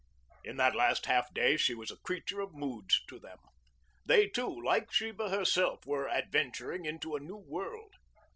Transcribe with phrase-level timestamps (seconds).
[0.43, 3.37] In that last half day she was a creature of moods to them.
[4.03, 7.93] They, too, like Sheba herself, were adventuring into a new world.